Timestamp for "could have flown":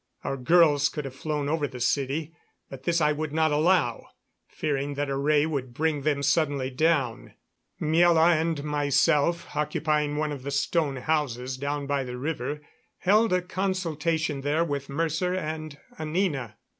0.89-1.47